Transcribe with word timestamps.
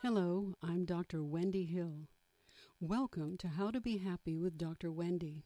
Hello, 0.00 0.54
I'm 0.62 0.84
Dr. 0.84 1.24
Wendy 1.24 1.64
Hill. 1.64 2.06
Welcome 2.78 3.36
to 3.38 3.48
How 3.48 3.72
to 3.72 3.80
Be 3.80 3.98
Happy 3.98 4.38
with 4.38 4.56
Dr. 4.56 4.92
Wendy. 4.92 5.42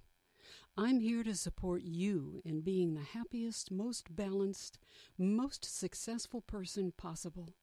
I'm 0.76 1.00
here 1.00 1.24
to 1.24 1.34
support 1.34 1.80
you 1.84 2.42
in 2.44 2.60
being 2.60 2.92
the 2.92 3.00
happiest, 3.00 3.70
most 3.70 4.14
balanced, 4.14 4.78
most 5.16 5.64
successful 5.64 6.42
person 6.42 6.92
possible. 6.98 7.54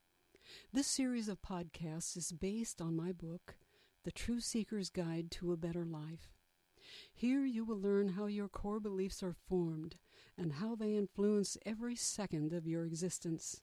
This 0.73 0.87
series 0.87 1.29
of 1.29 1.43
podcasts 1.43 2.17
is 2.17 2.31
based 2.31 2.81
on 2.81 2.95
my 2.95 3.11
book, 3.11 3.57
The 4.03 4.11
True 4.11 4.39
Seeker's 4.39 4.89
Guide 4.89 5.29
to 5.33 5.51
a 5.51 5.57
Better 5.57 5.85
Life. 5.85 6.33
Here 7.13 7.45
you 7.45 7.65
will 7.65 7.79
learn 7.79 8.09
how 8.09 8.25
your 8.25 8.49
core 8.49 8.79
beliefs 8.79 9.21
are 9.21 9.35
formed 9.47 9.97
and 10.35 10.53
how 10.53 10.75
they 10.75 10.95
influence 10.95 11.55
every 11.67 11.95
second 11.95 12.51
of 12.51 12.65
your 12.65 12.83
existence. 12.83 13.61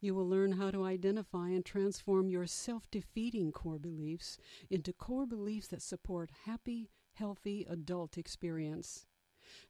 You 0.00 0.14
will 0.14 0.28
learn 0.28 0.52
how 0.52 0.70
to 0.70 0.84
identify 0.84 1.48
and 1.48 1.64
transform 1.64 2.28
your 2.28 2.46
self 2.46 2.90
defeating 2.90 3.52
core 3.52 3.78
beliefs 3.78 4.38
into 4.70 4.92
core 4.92 5.26
beliefs 5.26 5.68
that 5.68 5.82
support 5.82 6.30
happy, 6.44 6.90
healthy 7.14 7.66
adult 7.68 8.18
experience. 8.18 9.06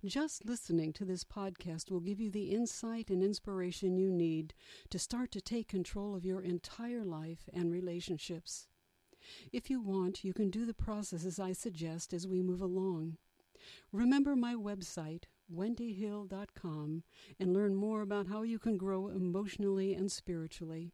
Just 0.05 0.45
listening 0.45 0.92
to 0.95 1.05
this 1.05 1.25
podcast 1.25 1.91
will 1.91 2.01
give 2.01 2.20
you 2.20 2.30
the 2.30 2.51
insight 2.51 3.11
and 3.11 3.23
inspiration 3.23 3.97
you 3.97 4.11
need 4.11 4.55
to 4.91 4.98
start 4.98 5.33
to 5.33 5.41
take 5.41 5.69
control 5.69 6.14
of 6.14 6.25
your 6.25 6.41
entire 6.41 7.05
life 7.05 7.48
and 7.53 7.73
relationships. 7.73 8.69
If 9.53 9.70
you 9.70 9.80
want, 9.80 10.25
you 10.25 10.33
can 10.33 10.50
do 10.50 10.66
the 10.66 10.75
processes 10.75 11.39
I 11.39 11.53
suggest 11.53 12.12
as 12.12 12.27
we 12.27 12.42
move 12.42 12.61
along. 12.61 13.16
Remember 13.92 14.34
my 14.34 14.55
website, 14.55 15.25
wendyhill.com, 15.52 17.02
and 17.38 17.52
learn 17.52 17.74
more 17.74 18.02
about 18.02 18.29
how 18.29 18.42
you 18.42 18.59
can 18.59 18.77
grow 18.77 19.09
emotionally 19.09 19.95
and 19.95 20.11
spiritually. 20.11 20.92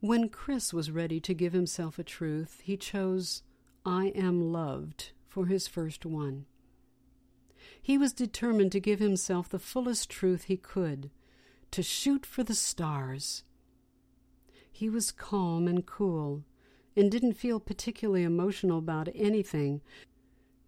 When 0.00 0.28
Chris 0.28 0.72
was 0.72 0.90
ready 0.90 1.20
to 1.20 1.34
give 1.34 1.52
himself 1.52 1.98
a 1.98 2.02
truth, 2.04 2.60
he 2.64 2.76
chose 2.76 3.42
I 3.84 4.06
am 4.14 4.52
loved 4.52 5.12
for 5.28 5.46
his 5.46 5.68
first 5.68 6.06
one. 6.06 6.46
He 7.82 7.98
was 7.98 8.12
determined 8.12 8.72
to 8.72 8.80
give 8.80 8.98
himself 8.98 9.48
the 9.48 9.58
fullest 9.58 10.10
truth 10.10 10.44
he 10.44 10.56
could, 10.56 11.10
to 11.70 11.82
shoot 11.82 12.26
for 12.26 12.42
the 12.42 12.54
stars. 12.54 13.44
He 14.70 14.88
was 14.88 15.12
calm 15.12 15.68
and 15.68 15.84
cool 15.84 16.44
and 16.96 17.10
didn't 17.10 17.34
feel 17.34 17.60
particularly 17.60 18.22
emotional 18.22 18.78
about 18.78 19.08
anything, 19.14 19.80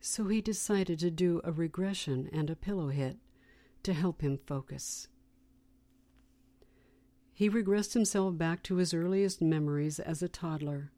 so 0.04 0.26
he 0.26 0.40
decided 0.40 0.98
to 0.98 1.12
do 1.12 1.40
a 1.44 1.52
regression 1.52 2.28
and 2.32 2.50
a 2.50 2.56
pillow 2.56 2.88
hit 2.88 3.16
to 3.84 3.92
help 3.92 4.20
him 4.20 4.36
focus. 4.36 5.06
He 7.32 7.48
regressed 7.48 7.94
himself 7.94 8.36
back 8.36 8.64
to 8.64 8.76
his 8.76 8.92
earliest 8.92 9.40
memories 9.40 10.00
as 10.00 10.20
a 10.20 10.28
toddler. 10.28 10.90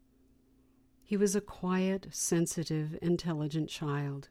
He 1.03 1.15
was 1.17 1.35
a 1.35 1.41
quiet, 1.41 2.07
sensitive, 2.09 2.97
intelligent 2.99 3.69
child, 3.69 4.29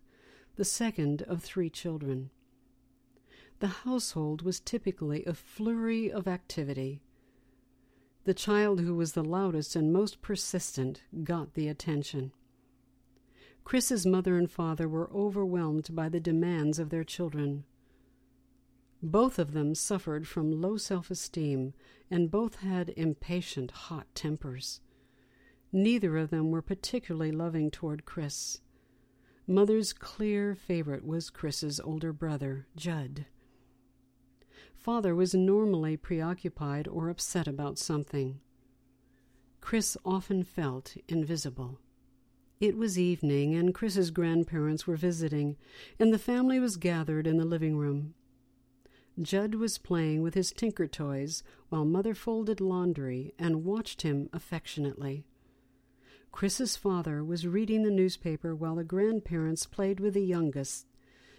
the 0.56 0.64
second 0.64 1.22
of 1.22 1.42
three 1.42 1.70
children. 1.70 2.30
The 3.60 3.68
household 3.68 4.42
was 4.42 4.58
typically 4.58 5.24
a 5.24 5.34
flurry 5.34 6.10
of 6.10 6.26
activity. 6.26 7.00
The 8.24 8.34
child 8.34 8.80
who 8.80 8.96
was 8.96 9.12
the 9.12 9.22
loudest 9.22 9.76
and 9.76 9.92
most 9.92 10.20
persistent 10.20 11.04
got 11.22 11.54
the 11.54 11.68
attention. 11.68 12.32
Chris's 13.64 14.04
mother 14.04 14.36
and 14.36 14.50
father 14.50 14.86
were 14.88 15.10
overwhelmed 15.10 15.88
by 15.94 16.08
the 16.10 16.20
demands 16.20 16.78
of 16.78 16.90
their 16.90 17.04
children. 17.04 17.64
Both 19.02 19.38
of 19.38 19.52
them 19.52 19.74
suffered 19.74 20.28
from 20.28 20.60
low 20.60 20.76
self 20.76 21.10
esteem, 21.10 21.74
and 22.10 22.30
both 22.30 22.56
had 22.56 22.92
impatient, 22.96 23.70
hot 23.70 24.06
tempers. 24.14 24.80
Neither 25.72 26.16
of 26.18 26.30
them 26.30 26.50
were 26.50 26.62
particularly 26.62 27.32
loving 27.32 27.70
toward 27.70 28.04
Chris. 28.04 28.60
Mother's 29.46 29.92
clear 29.92 30.54
favorite 30.54 31.04
was 31.04 31.28
Chris's 31.28 31.80
older 31.80 32.12
brother, 32.12 32.66
Judd. 32.76 33.26
Father 34.74 35.14
was 35.14 35.34
normally 35.34 35.96
preoccupied 35.96 36.86
or 36.86 37.08
upset 37.08 37.46
about 37.46 37.78
something. 37.78 38.40
Chris 39.60 39.96
often 40.04 40.44
felt 40.44 40.96
invisible. 41.08 41.78
It 42.60 42.76
was 42.76 42.98
evening, 42.98 43.54
and 43.54 43.74
Chris's 43.74 44.10
grandparents 44.10 44.86
were 44.86 44.96
visiting, 44.96 45.56
and 45.98 46.12
the 46.12 46.18
family 46.18 46.60
was 46.60 46.76
gathered 46.76 47.26
in 47.26 47.36
the 47.36 47.44
living 47.44 47.76
room. 47.76 48.14
Judd 49.20 49.56
was 49.56 49.78
playing 49.78 50.22
with 50.22 50.34
his 50.34 50.52
tinker 50.52 50.86
toys 50.86 51.42
while 51.68 51.84
Mother 51.84 52.14
folded 52.14 52.60
laundry 52.60 53.34
and 53.38 53.64
watched 53.64 54.02
him 54.02 54.28
affectionately. 54.32 55.24
Chris's 56.32 56.76
father 56.76 57.22
was 57.24 57.46
reading 57.46 57.82
the 57.82 57.90
newspaper 57.90 58.54
while 58.54 58.76
the 58.76 58.84
grandparents 58.84 59.66
played 59.66 60.00
with 60.00 60.14
the 60.14 60.24
youngest, 60.24 60.86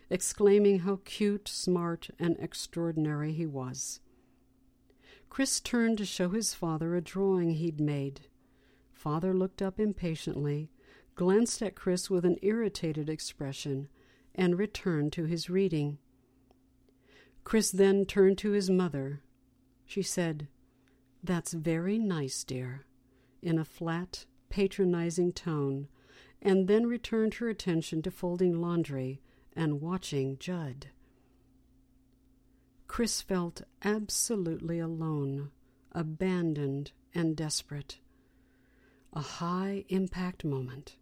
exclaiming 0.10 0.80
how 0.80 1.00
cute, 1.04 1.48
smart, 1.48 2.10
and 2.20 2.38
extraordinary 2.40 3.34
he 3.34 3.46
was. 3.46 4.00
Chris 5.30 5.60
turned 5.60 5.98
to 5.98 6.06
show 6.06 6.30
his 6.30 6.54
father 6.54 6.96
a 6.96 7.02
drawing 7.02 7.52
he'd 7.52 7.80
made. 7.80 8.22
Father 8.94 9.34
looked 9.34 9.62
up 9.62 9.80
impatiently 9.80 10.70
glanced 11.16 11.62
at 11.62 11.76
Chris 11.76 12.10
with 12.10 12.26
an 12.26 12.38
irritated 12.42 13.10
expression, 13.10 13.88
and 14.34 14.60
returned 14.60 15.14
to 15.14 15.24
his 15.24 15.50
reading. 15.50 15.98
Chris 17.44 17.72
then 17.72 18.06
turned 18.06 18.38
to 18.38 18.52
his 18.52 18.70
mother. 18.70 19.22
She 19.86 20.02
said, 20.02 20.48
That's 21.24 21.54
very 21.54 21.98
nice, 21.98 22.44
dear, 22.44 22.86
in 23.42 23.58
a 23.58 23.66
flat, 23.66 24.26
patronizing 24.50 25.32
tone, 25.32 25.88
and 26.42 26.68
then 26.68 26.86
returned 26.86 27.36
her 27.36 27.48
attention 27.48 28.02
to 28.02 28.12
folding 28.12 28.60
laundry 28.60 29.22
and 29.56 29.82
watching 29.82 30.38
Judd. 30.38 30.88
Chris 32.88 33.22
felt 33.22 33.62
absolutely 33.84 34.80
alone, 34.80 35.52
abandoned, 35.92 36.92
and 37.14 37.36
desperate. 37.36 38.00
A 39.14 39.22
high 39.22 39.86
impact 39.90 40.44
moment. 40.44 40.98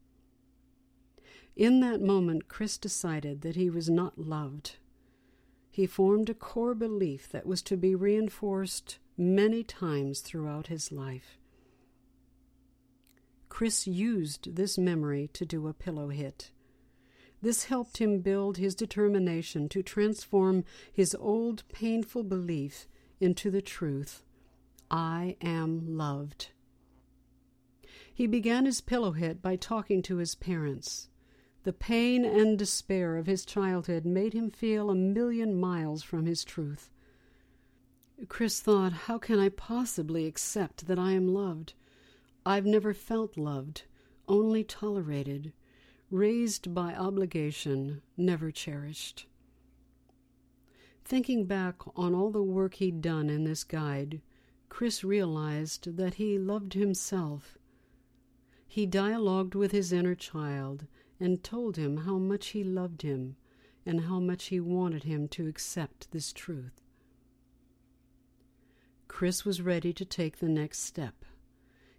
In 1.56 1.82
that 1.82 2.02
moment, 2.02 2.48
Chris 2.48 2.78
decided 2.78 3.42
that 3.42 3.56
he 3.56 3.70
was 3.70 3.90
not 3.90 4.18
loved. 4.18 4.78
He 5.70 5.86
formed 5.86 6.30
a 6.30 6.34
core 6.34 6.74
belief 6.74 7.30
that 7.30 7.46
was 7.46 7.62
to 7.64 7.78
be 7.78 7.96
reinforced 7.96 9.00
many 9.18 9.64
times 9.64 10.22
throughout 10.22 10.68
his 10.68 10.92
life. 10.92 11.38
Chris 13.50 13.86
used 13.86 14.56
this 14.56 14.78
memory 14.80 15.30
to 15.34 15.46
do 15.46 15.68
a 15.68 15.74
pillow 15.74 16.10
hit. 16.10 16.52
This 17.42 17.66
helped 17.66 17.98
him 17.98 18.22
build 18.22 18.58
his 18.58 18.74
determination 18.74 19.70
to 19.70 19.84
transform 19.84 20.64
his 20.92 21.16
old 21.20 21.64
painful 21.72 22.24
belief 22.24 22.88
into 23.20 23.52
the 23.52 23.62
truth 23.62 24.24
I 24.90 25.38
am 25.42 25.98
loved. 25.98 26.50
He 28.14 28.28
began 28.28 28.66
his 28.66 28.82
pillow 28.82 29.12
hit 29.12 29.42
by 29.42 29.56
talking 29.56 30.02
to 30.04 30.18
his 30.18 30.36
parents. 30.36 31.10
The 31.64 31.74
pain 31.74 32.26
and 32.26 32.60
despair 32.60 33.16
of 33.16 33.26
his 33.26 33.46
childhood 33.46 34.06
made 34.06 34.34
him 34.34 34.50
feel 34.50 34.90
a 34.90 34.96
million 34.96 35.58
miles 35.58 36.04
from 36.04 36.26
his 36.26 36.44
truth. 36.44 36.90
Chris 38.28 38.60
thought, 38.60 38.92
How 38.92 39.18
can 39.18 39.40
I 39.40 39.48
possibly 39.48 40.26
accept 40.26 40.88
that 40.88 41.00
I 41.00 41.12
am 41.14 41.28
loved? 41.28 41.74
I've 42.46 42.66
never 42.66 42.94
felt 42.94 43.38
loved, 43.38 43.84
only 44.28 44.66
tolerated, 44.66 45.54
raised 46.12 46.74
by 46.74 46.94
obligation, 46.94 48.02
never 48.18 48.52
cherished. 48.52 49.28
Thinking 51.06 51.46
back 51.46 51.76
on 51.98 52.14
all 52.14 52.30
the 52.30 52.44
work 52.44 52.76
he'd 52.76 53.02
done 53.02 53.30
in 53.30 53.46
this 53.46 53.64
guide, 53.64 54.22
Chris 54.68 55.04
realized 55.04 55.96
that 55.96 56.16
he 56.16 56.38
loved 56.38 56.74
himself. 56.74 57.58
He 58.68 58.86
dialogued 58.86 59.56
with 59.56 59.72
his 59.72 59.94
inner 59.94 60.16
child 60.16 60.88
and 61.24 61.42
told 61.42 61.78
him 61.78 61.96
how 61.98 62.18
much 62.18 62.48
he 62.48 62.66
loved 62.66 63.02
him 63.02 63.38
and 63.86 64.02
how 64.02 64.20
much 64.20 64.48
he 64.48 64.60
wanted 64.60 65.04
him 65.06 65.26
to 65.30 65.48
accept 65.48 66.12
this 66.12 66.34
truth. 66.34 66.82
Chris 69.08 69.46
was 69.46 69.62
ready 69.62 69.94
to 69.94 70.04
take 70.04 70.40
the 70.40 70.50
next 70.50 70.80
step. 70.80 71.24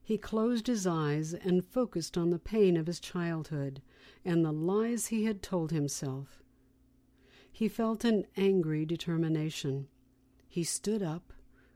He 0.03 0.19
closed 0.19 0.67
his 0.67 0.87
eyes 0.87 1.33
and 1.33 1.65
focused 1.65 2.19
on 2.19 2.29
the 2.29 2.39
pain 2.39 2.77
of 2.77 2.87
his 2.87 3.01
childhood 3.01 3.81
and 4.27 4.45
the 4.45 4.53
lies 4.53 5.07
he 5.07 5.25
had 5.25 5.43
told 5.43 5.71
himself. 5.71 6.43
He 7.51 7.67
felt 7.67 8.05
an 8.05 8.27
angry 8.37 8.85
determination. 8.85 9.89
He 10.47 10.65
stood 10.65 11.03
up, 11.03 11.33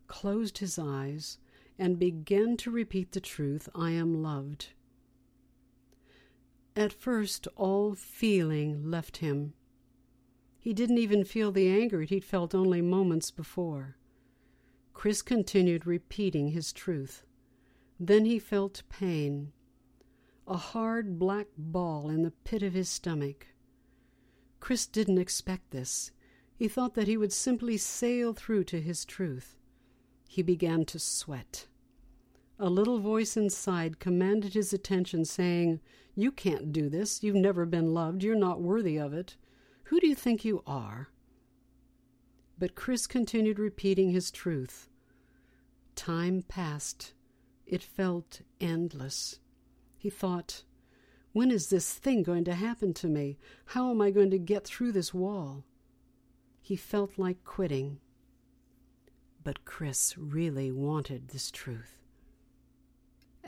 closed 0.06 0.58
his 0.58 0.78
eyes, 0.78 1.38
and 1.78 1.98
began 1.98 2.58
to 2.58 2.70
repeat 2.70 3.12
the 3.12 3.20
truth 3.20 3.70
I 3.74 3.92
am 3.92 4.22
loved. 4.22 4.68
At 6.78 6.92
first, 6.92 7.48
all 7.56 7.96
feeling 7.96 8.88
left 8.88 9.16
him. 9.16 9.52
He 10.60 10.72
didn't 10.72 10.98
even 10.98 11.24
feel 11.24 11.50
the 11.50 11.68
anger 11.68 12.02
he'd 12.02 12.24
felt 12.24 12.54
only 12.54 12.80
moments 12.80 13.32
before. 13.32 13.96
Chris 14.94 15.20
continued 15.20 15.88
repeating 15.88 16.50
his 16.50 16.72
truth. 16.72 17.26
Then 17.98 18.26
he 18.26 18.38
felt 18.38 18.84
pain, 18.88 19.50
a 20.46 20.56
hard 20.56 21.18
black 21.18 21.48
ball 21.58 22.10
in 22.10 22.22
the 22.22 22.30
pit 22.30 22.62
of 22.62 22.74
his 22.74 22.88
stomach. 22.88 23.48
Chris 24.60 24.86
didn't 24.86 25.18
expect 25.18 25.72
this. 25.72 26.12
He 26.54 26.68
thought 26.68 26.94
that 26.94 27.08
he 27.08 27.16
would 27.16 27.32
simply 27.32 27.76
sail 27.76 28.32
through 28.32 28.62
to 28.64 28.80
his 28.80 29.04
truth. 29.04 29.56
He 30.28 30.42
began 30.42 30.84
to 30.84 31.00
sweat. 31.00 31.66
A 32.60 32.68
little 32.68 32.98
voice 32.98 33.36
inside 33.36 34.00
commanded 34.00 34.54
his 34.54 34.72
attention, 34.72 35.24
saying, 35.24 35.80
You 36.16 36.32
can't 36.32 36.72
do 36.72 36.88
this. 36.88 37.22
You've 37.22 37.36
never 37.36 37.64
been 37.64 37.94
loved. 37.94 38.24
You're 38.24 38.34
not 38.34 38.60
worthy 38.60 38.96
of 38.96 39.12
it. 39.12 39.36
Who 39.84 40.00
do 40.00 40.08
you 40.08 40.16
think 40.16 40.44
you 40.44 40.64
are? 40.66 41.10
But 42.58 42.74
Chris 42.74 43.06
continued 43.06 43.60
repeating 43.60 44.10
his 44.10 44.32
truth. 44.32 44.88
Time 45.94 46.42
passed. 46.42 47.14
It 47.64 47.82
felt 47.82 48.40
endless. 48.60 49.38
He 49.96 50.10
thought, 50.10 50.64
When 51.32 51.52
is 51.52 51.70
this 51.70 51.94
thing 51.94 52.24
going 52.24 52.44
to 52.44 52.54
happen 52.54 52.92
to 52.94 53.06
me? 53.06 53.38
How 53.66 53.90
am 53.90 54.02
I 54.02 54.10
going 54.10 54.30
to 54.30 54.38
get 54.38 54.66
through 54.66 54.92
this 54.92 55.14
wall? 55.14 55.64
He 56.60 56.74
felt 56.74 57.18
like 57.18 57.44
quitting. 57.44 58.00
But 59.44 59.64
Chris 59.64 60.18
really 60.18 60.72
wanted 60.72 61.28
this 61.28 61.52
truth. 61.52 61.97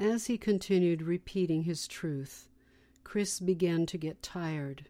As 0.01 0.29
he 0.29 0.39
continued 0.39 1.03
repeating 1.03 1.65
his 1.65 1.87
truth, 1.87 2.49
Chris 3.05 3.39
began 3.39 3.85
to 3.85 3.99
get 3.99 4.23
tired. 4.23 4.87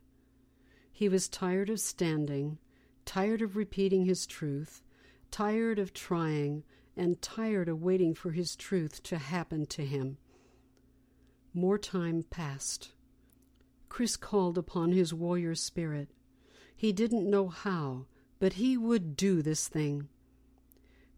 He 0.92 1.08
was 1.08 1.28
tired 1.28 1.68
of 1.68 1.80
standing, 1.80 2.58
tired 3.04 3.42
of 3.42 3.56
repeating 3.56 4.04
his 4.04 4.24
truth, 4.24 4.82
tired 5.32 5.80
of 5.80 5.92
trying, 5.92 6.62
and 6.96 7.20
tired 7.20 7.68
of 7.68 7.82
waiting 7.82 8.14
for 8.14 8.30
his 8.30 8.54
truth 8.54 9.02
to 9.02 9.18
happen 9.18 9.66
to 9.66 9.84
him. 9.84 10.16
More 11.52 11.76
time 11.76 12.22
passed. 12.22 12.92
Chris 13.88 14.16
called 14.16 14.56
upon 14.56 14.92
his 14.92 15.12
warrior 15.12 15.56
spirit. 15.56 16.08
He 16.76 16.92
didn't 16.92 17.28
know 17.28 17.48
how, 17.48 18.06
but 18.38 18.52
he 18.52 18.76
would 18.76 19.16
do 19.16 19.42
this 19.42 19.66
thing. 19.66 20.08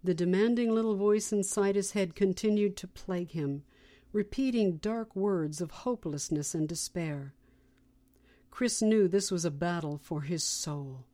The 0.02 0.14
demanding 0.14 0.74
little 0.74 0.96
voice 0.96 1.30
inside 1.30 1.76
his 1.76 1.92
head 1.92 2.14
continued 2.14 2.74
to 2.78 2.88
plague 2.88 3.32
him, 3.32 3.64
repeating 4.12 4.76
dark 4.76 5.17
words 5.17 5.61
of 5.61 5.70
hopelessness 5.70 6.55
and 6.55 6.69
despair. 6.69 7.35
Chris 8.50 8.82
knew 8.82 9.09
this 9.09 9.31
was 9.31 9.44
a 9.44 9.50
battle 9.50 9.97
for 9.97 10.23
his 10.23 10.44
soul. 10.44 11.06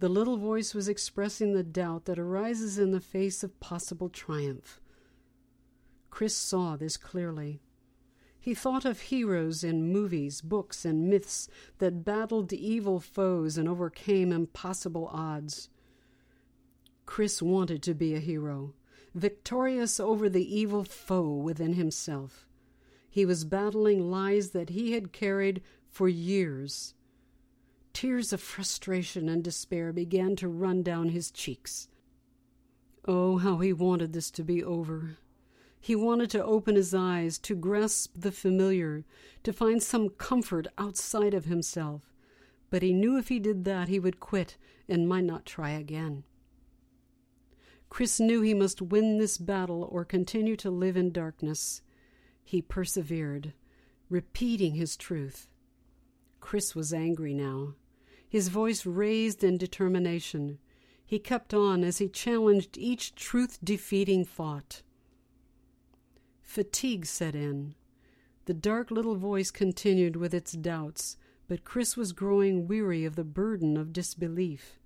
The 0.00 0.08
little 0.08 0.38
voice 0.38 0.74
was 0.74 0.88
expressing 0.88 1.52
the 1.52 1.62
doubt 1.62 2.06
that 2.06 2.18
arises 2.18 2.78
in 2.78 2.90
the 2.90 3.00
face 3.00 3.44
of 3.44 3.60
possible 3.60 4.08
triumph. 4.08 4.80
Chris 6.10 6.36
saw 6.36 6.76
this 6.76 6.96
clearly. 6.96 7.60
He 8.40 8.54
thought 8.54 8.84
of 8.84 9.02
heroes 9.02 9.62
in 9.62 9.92
movies, 9.92 10.40
books, 10.40 10.84
and 10.84 11.08
myths 11.08 11.48
that 11.78 12.04
battled 12.04 12.52
evil 12.52 12.98
foes 12.98 13.56
and 13.56 13.68
overcame 13.68 14.32
impossible 14.32 15.08
odds. 15.12 15.68
Chris 17.06 17.40
wanted 17.40 17.82
to 17.84 17.94
be 17.94 18.14
a 18.14 18.18
hero, 18.18 18.74
victorious 19.14 20.00
over 20.00 20.28
the 20.28 20.56
evil 20.56 20.84
foe 20.84 21.34
within 21.34 21.74
himself. 21.74 22.46
He 23.10 23.26
was 23.26 23.44
battling 23.44 24.10
lies 24.10 24.50
that 24.50 24.70
he 24.70 24.92
had 24.92 25.12
carried 25.12 25.62
for 25.88 26.08
years. 26.08 26.94
Tears 27.92 28.32
of 28.32 28.40
frustration 28.40 29.28
and 29.28 29.44
despair 29.44 29.92
began 29.92 30.34
to 30.36 30.48
run 30.48 30.82
down 30.82 31.10
his 31.10 31.30
cheeks. 31.30 31.88
Oh, 33.06 33.38
how 33.38 33.58
he 33.58 33.72
wanted 33.72 34.12
this 34.12 34.30
to 34.30 34.42
be 34.42 34.64
over. 34.64 35.18
He 35.78 35.96
wanted 35.96 36.30
to 36.30 36.44
open 36.44 36.76
his 36.76 36.94
eyes, 36.94 37.38
to 37.38 37.56
grasp 37.56 38.14
the 38.16 38.30
familiar, 38.30 39.04
to 39.42 39.52
find 39.52 39.82
some 39.82 40.10
comfort 40.10 40.68
outside 40.78 41.34
of 41.34 41.46
himself. 41.46 42.14
But 42.70 42.82
he 42.82 42.92
knew 42.92 43.18
if 43.18 43.28
he 43.28 43.40
did 43.40 43.64
that, 43.64 43.88
he 43.88 43.98
would 43.98 44.20
quit 44.20 44.56
and 44.88 45.08
might 45.08 45.24
not 45.24 45.44
try 45.44 45.70
again. 45.70 46.22
Chris 47.92 48.18
knew 48.18 48.40
he 48.40 48.54
must 48.54 48.80
win 48.80 49.18
this 49.18 49.36
battle 49.36 49.86
or 49.92 50.02
continue 50.02 50.56
to 50.56 50.70
live 50.70 50.96
in 50.96 51.12
darkness. 51.12 51.82
He 52.42 52.62
persevered, 52.62 53.52
repeating 54.08 54.76
his 54.76 54.96
truth. 54.96 55.46
Chris 56.40 56.74
was 56.74 56.94
angry 56.94 57.34
now, 57.34 57.74
his 58.26 58.48
voice 58.48 58.86
raised 58.86 59.44
in 59.44 59.58
determination. 59.58 60.58
He 61.04 61.18
kept 61.18 61.52
on 61.52 61.84
as 61.84 61.98
he 61.98 62.08
challenged 62.08 62.78
each 62.78 63.14
truth 63.14 63.58
defeating 63.62 64.24
thought. 64.24 64.80
Fatigue 66.40 67.04
set 67.04 67.34
in. 67.34 67.74
The 68.46 68.54
dark 68.54 68.90
little 68.90 69.16
voice 69.16 69.50
continued 69.50 70.16
with 70.16 70.32
its 70.32 70.52
doubts, 70.52 71.18
but 71.46 71.64
Chris 71.64 71.94
was 71.94 72.14
growing 72.14 72.66
weary 72.66 73.04
of 73.04 73.16
the 73.16 73.22
burden 73.22 73.76
of 73.76 73.92
disbelief. 73.92 74.78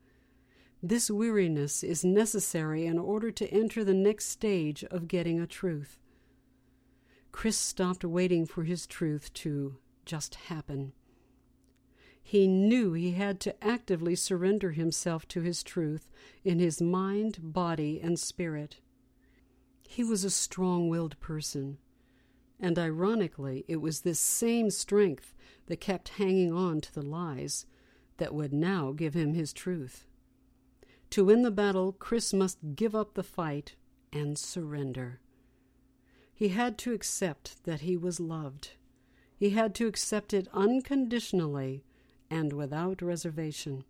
This 0.88 1.10
weariness 1.10 1.82
is 1.82 2.04
necessary 2.04 2.86
in 2.86 2.96
order 2.96 3.32
to 3.32 3.52
enter 3.52 3.82
the 3.82 3.92
next 3.92 4.26
stage 4.26 4.84
of 4.84 5.08
getting 5.08 5.40
a 5.40 5.44
truth. 5.44 5.98
Chris 7.32 7.58
stopped 7.58 8.04
waiting 8.04 8.46
for 8.46 8.62
his 8.62 8.86
truth 8.86 9.32
to 9.32 9.78
just 10.04 10.36
happen. 10.36 10.92
He 12.22 12.46
knew 12.46 12.92
he 12.92 13.10
had 13.10 13.40
to 13.40 13.64
actively 13.64 14.14
surrender 14.14 14.70
himself 14.70 15.26
to 15.26 15.40
his 15.40 15.64
truth 15.64 16.08
in 16.44 16.60
his 16.60 16.80
mind, 16.80 17.38
body, 17.42 18.00
and 18.00 18.16
spirit. 18.16 18.76
He 19.88 20.04
was 20.04 20.22
a 20.22 20.30
strong 20.30 20.88
willed 20.88 21.18
person. 21.18 21.78
And 22.60 22.78
ironically, 22.78 23.64
it 23.66 23.80
was 23.80 24.02
this 24.02 24.20
same 24.20 24.70
strength 24.70 25.34
that 25.66 25.80
kept 25.80 26.10
hanging 26.10 26.52
on 26.52 26.80
to 26.82 26.94
the 26.94 27.02
lies 27.02 27.66
that 28.18 28.32
would 28.32 28.52
now 28.52 28.92
give 28.92 29.14
him 29.14 29.34
his 29.34 29.52
truth. 29.52 30.06
To 31.10 31.24
win 31.24 31.42
the 31.42 31.50
battle, 31.50 31.92
Chris 31.92 32.32
must 32.32 32.58
give 32.74 32.94
up 32.94 33.14
the 33.14 33.22
fight 33.22 33.74
and 34.12 34.38
surrender. 34.38 35.20
He 36.34 36.48
had 36.48 36.76
to 36.78 36.92
accept 36.92 37.64
that 37.64 37.80
he 37.80 37.96
was 37.96 38.20
loved. 38.20 38.72
He 39.36 39.50
had 39.50 39.74
to 39.76 39.86
accept 39.86 40.34
it 40.34 40.48
unconditionally 40.52 41.84
and 42.30 42.52
without 42.52 43.00
reservation. 43.02 43.84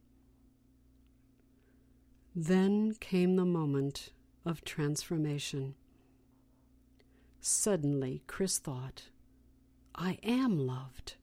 Then 2.35 2.95
came 3.01 3.37
the 3.37 3.45
moment 3.45 4.11
of 4.45 4.63
transformation. 4.65 5.75
Suddenly, 7.41 8.23
Chris 8.27 8.59
thought, 8.59 9.05
I 9.95 10.19
am 10.23 10.59
loved. 10.59 11.15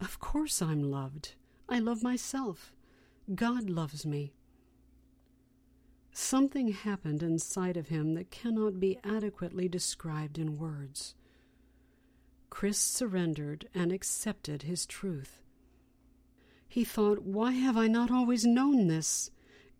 Of 0.00 0.18
course 0.18 0.60
I'm 0.60 0.82
loved. 0.90 1.34
I 1.68 1.78
love 1.78 2.02
myself. 2.02 2.72
God 3.34 3.70
loves 3.70 4.04
me. 4.04 4.32
Something 6.20 6.72
happened 6.72 7.22
inside 7.22 7.76
of 7.76 7.88
him 7.88 8.14
that 8.14 8.32
cannot 8.32 8.80
be 8.80 8.98
adequately 9.04 9.68
described 9.68 10.36
in 10.36 10.58
words. 10.58 11.14
Chris 12.50 12.76
surrendered 12.76 13.68
and 13.72 13.92
accepted 13.92 14.62
his 14.62 14.84
truth. 14.84 15.40
He 16.68 16.84
thought, 16.84 17.22
Why 17.22 17.52
have 17.52 17.76
I 17.76 17.86
not 17.86 18.10
always 18.10 18.44
known 18.44 18.88
this? 18.88 19.30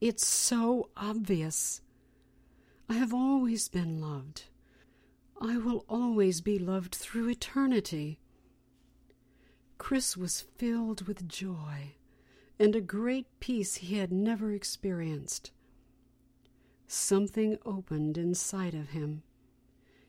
It's 0.00 0.24
so 0.24 0.90
obvious. 0.96 1.82
I 2.88 2.94
have 2.94 3.12
always 3.12 3.68
been 3.68 4.00
loved. 4.00 4.44
I 5.40 5.56
will 5.56 5.84
always 5.88 6.40
be 6.40 6.56
loved 6.56 6.94
through 6.94 7.30
eternity. 7.30 8.20
Chris 9.76 10.16
was 10.16 10.46
filled 10.56 11.08
with 11.08 11.28
joy 11.28 11.96
and 12.60 12.76
a 12.76 12.80
great 12.80 13.26
peace 13.40 13.74
he 13.74 13.98
had 13.98 14.12
never 14.12 14.52
experienced. 14.52 15.50
Something 16.90 17.58
opened 17.66 18.16
inside 18.16 18.74
of 18.74 18.88
him. 18.88 19.22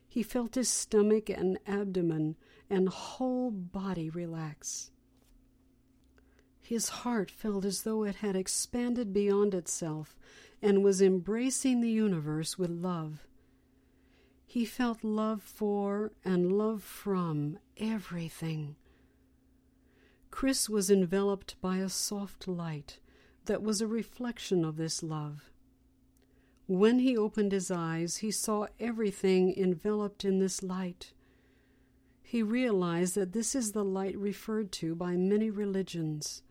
He 0.08 0.22
felt 0.22 0.54
his 0.54 0.70
stomach 0.70 1.28
and 1.28 1.58
abdomen 1.66 2.36
and 2.70 2.88
whole 2.88 3.50
body 3.50 4.08
relax. 4.08 4.90
His 6.62 6.88
heart 6.88 7.30
felt 7.30 7.66
as 7.66 7.82
though 7.82 8.04
it 8.04 8.16
had 8.16 8.34
expanded 8.34 9.12
beyond 9.12 9.54
itself 9.54 10.16
and 10.62 10.82
was 10.82 11.02
embracing 11.02 11.82
the 11.82 11.90
universe 11.90 12.58
with 12.58 12.70
love. 12.70 13.26
He 14.46 14.64
felt 14.64 15.04
love 15.04 15.42
for 15.42 16.12
and 16.24 16.50
love 16.50 16.82
from 16.82 17.58
everything. 17.76 18.76
Chris 20.30 20.68
was 20.68 20.90
enveloped 20.90 21.60
by 21.60 21.76
a 21.76 21.88
soft 21.90 22.48
light 22.48 22.98
that 23.44 23.62
was 23.62 23.80
a 23.80 23.86
reflection 23.86 24.64
of 24.64 24.76
this 24.76 25.02
love. 25.02 25.50
When 26.70 27.00
he 27.00 27.16
opened 27.16 27.50
his 27.50 27.72
eyes, 27.72 28.18
he 28.18 28.30
saw 28.30 28.68
everything 28.78 29.52
enveloped 29.58 30.24
in 30.24 30.38
this 30.38 30.62
light. 30.62 31.14
He 32.22 32.44
realized 32.44 33.16
that 33.16 33.32
this 33.32 33.56
is 33.56 33.72
the 33.72 33.84
light 33.84 34.16
referred 34.16 34.70
to 34.74 34.94
by 34.94 35.16
many 35.16 35.50
religions. 35.50 36.44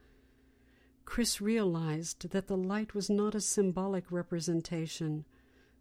Chris 1.05 1.39
realized 1.39 2.31
that 2.31 2.47
the 2.47 2.57
light 2.57 2.93
was 2.93 3.09
not 3.09 3.33
a 3.33 3.39
symbolic 3.39 4.11
representation 4.11 5.23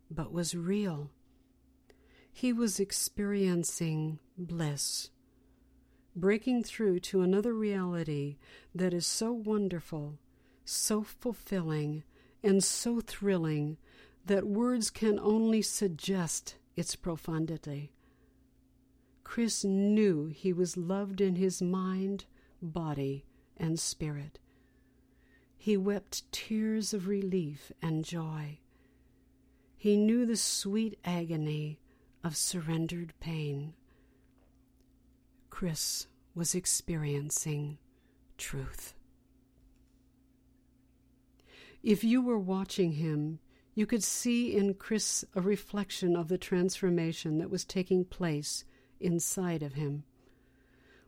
but 0.08 0.32
was 0.32 0.54
real. 0.54 1.10
He 2.30 2.52
was 2.52 2.78
experiencing 2.78 4.20
bliss, 4.36 5.10
breaking 6.14 6.62
through 6.62 7.00
to 7.00 7.22
another 7.22 7.54
reality 7.54 8.36
that 8.72 8.94
is 8.94 9.04
so 9.04 9.32
wonderful, 9.32 10.20
so 10.64 11.02
fulfilling, 11.02 12.04
and 12.44 12.62
so 12.62 13.00
thrilling 13.00 13.78
that 14.28 14.46
words 14.46 14.90
can 14.90 15.18
only 15.18 15.60
suggest 15.62 16.56
its 16.76 16.94
profundity. 16.94 17.92
Chris 19.24 19.64
knew 19.64 20.26
he 20.26 20.52
was 20.52 20.76
loved 20.76 21.20
in 21.20 21.36
his 21.36 21.60
mind, 21.60 22.24
body, 22.62 23.24
and 23.56 23.78
spirit. 23.78 24.38
He 25.56 25.76
wept 25.76 26.30
tears 26.30 26.94
of 26.94 27.08
relief 27.08 27.72
and 27.82 28.04
joy. 28.04 28.60
He 29.76 29.96
knew 29.96 30.24
the 30.24 30.36
sweet 30.36 30.98
agony 31.04 31.80
of 32.22 32.36
surrendered 32.36 33.14
pain. 33.20 33.74
Chris 35.50 36.06
was 36.34 36.54
experiencing 36.54 37.78
truth. 38.36 38.94
If 41.82 42.04
you 42.04 42.22
were 42.22 42.38
watching 42.38 42.92
him, 42.92 43.40
you 43.78 43.86
could 43.86 44.02
see 44.02 44.56
in 44.56 44.74
Chris 44.74 45.24
a 45.36 45.40
reflection 45.40 46.16
of 46.16 46.26
the 46.26 46.36
transformation 46.36 47.38
that 47.38 47.48
was 47.48 47.64
taking 47.64 48.04
place 48.04 48.64
inside 48.98 49.62
of 49.62 49.74
him. 49.74 50.02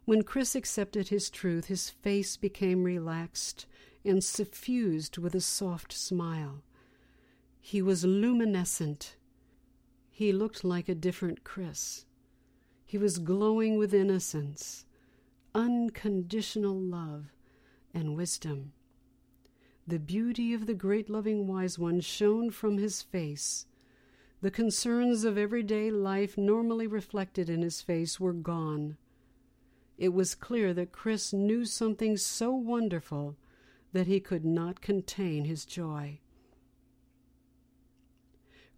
When 0.04 0.22
Chris 0.22 0.54
accepted 0.54 1.08
his 1.08 1.30
truth, 1.30 1.64
his 1.64 1.90
face 1.90 2.36
became 2.36 2.84
relaxed 2.84 3.66
and 4.04 4.22
suffused 4.22 5.18
with 5.18 5.34
a 5.34 5.40
soft 5.40 5.92
smile. 5.92 6.62
He 7.60 7.82
was 7.82 8.04
luminescent. 8.04 9.16
He 10.08 10.32
looked 10.32 10.62
like 10.62 10.88
a 10.88 10.94
different 10.94 11.42
Chris. 11.42 12.04
He 12.86 12.98
was 12.98 13.18
glowing 13.18 13.78
with 13.78 13.92
innocence, 13.92 14.84
unconditional 15.56 16.78
love, 16.78 17.32
and 17.92 18.16
wisdom. 18.16 18.74
The 19.86 19.98
beauty 19.98 20.52
of 20.54 20.66
the 20.66 20.74
great 20.74 21.10
loving 21.10 21.46
wise 21.46 21.78
one 21.78 22.00
shone 22.00 22.50
from 22.50 22.78
his 22.78 23.02
face. 23.02 23.66
The 24.40 24.50
concerns 24.50 25.24
of 25.24 25.36
everyday 25.36 25.90
life 25.90 26.38
normally 26.38 26.86
reflected 26.86 27.50
in 27.50 27.62
his 27.62 27.82
face 27.82 28.18
were 28.18 28.32
gone. 28.32 28.96
It 29.98 30.14
was 30.14 30.34
clear 30.34 30.72
that 30.74 30.92
Chris 30.92 31.32
knew 31.32 31.64
something 31.64 32.16
so 32.16 32.52
wonderful 32.52 33.36
that 33.92 34.06
he 34.06 34.20
could 34.20 34.44
not 34.44 34.80
contain 34.80 35.44
his 35.44 35.64
joy. 35.66 36.20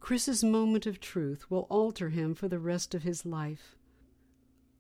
Chris's 0.01 0.43
moment 0.43 0.85
of 0.85 0.99
truth 0.99 1.49
will 1.49 1.69
alter 1.71 2.09
him 2.09 2.35
for 2.35 2.49
the 2.49 2.59
rest 2.59 2.93
of 2.93 3.05
his 3.05 3.25
life. 3.25 3.77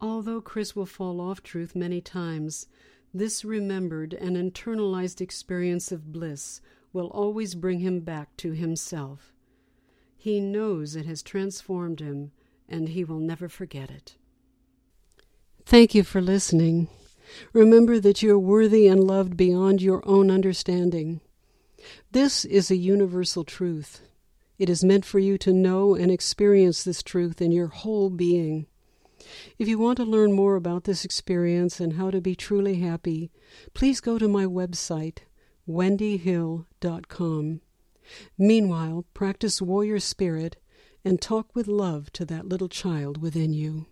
Although 0.00 0.40
Chris 0.40 0.74
will 0.74 0.86
fall 0.86 1.20
off 1.20 1.44
truth 1.44 1.76
many 1.76 2.00
times, 2.00 2.66
this 3.14 3.44
remembered 3.44 4.14
and 4.14 4.36
internalized 4.36 5.20
experience 5.20 5.92
of 5.92 6.12
bliss 6.12 6.60
will 6.92 7.08
always 7.08 7.54
bring 7.54 7.80
him 7.80 8.00
back 8.00 8.36
to 8.38 8.52
himself. 8.52 9.32
He 10.16 10.40
knows 10.40 10.94
it 10.94 11.06
has 11.06 11.22
transformed 11.22 12.00
him, 12.00 12.32
and 12.68 12.90
he 12.90 13.04
will 13.04 13.18
never 13.18 13.48
forget 13.48 13.90
it. 13.90 14.16
Thank 15.64 15.94
you 15.94 16.02
for 16.02 16.20
listening. 16.20 16.88
Remember 17.52 17.98
that 18.00 18.22
you 18.22 18.32
are 18.34 18.38
worthy 18.38 18.86
and 18.86 19.02
loved 19.02 19.36
beyond 19.36 19.82
your 19.82 20.02
own 20.06 20.30
understanding. 20.30 21.20
This 22.10 22.44
is 22.44 22.70
a 22.70 22.76
universal 22.76 23.44
truth. 23.44 24.02
It 24.58 24.70
is 24.70 24.84
meant 24.84 25.04
for 25.04 25.18
you 25.18 25.38
to 25.38 25.52
know 25.52 25.94
and 25.94 26.10
experience 26.10 26.84
this 26.84 27.02
truth 27.02 27.40
in 27.42 27.52
your 27.52 27.68
whole 27.68 28.10
being. 28.10 28.66
If 29.58 29.68
you 29.68 29.78
want 29.78 29.96
to 29.98 30.04
learn 30.04 30.32
more 30.32 30.56
about 30.56 30.84
this 30.84 31.04
experience 31.04 31.80
and 31.80 31.94
how 31.94 32.10
to 32.10 32.20
be 32.20 32.34
truly 32.34 32.76
happy, 32.76 33.30
please 33.74 34.00
go 34.00 34.18
to 34.18 34.28
my 34.28 34.44
website, 34.44 35.18
wendyhill.com. 35.68 37.60
Meanwhile, 38.36 39.04
practice 39.14 39.62
warrior 39.62 40.00
spirit 40.00 40.56
and 41.04 41.20
talk 41.20 41.54
with 41.54 41.68
love 41.68 42.12
to 42.12 42.24
that 42.26 42.46
little 42.46 42.68
child 42.68 43.20
within 43.20 43.52
you. 43.52 43.86